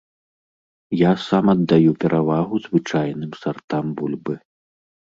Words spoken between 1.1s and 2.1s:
сам аддаю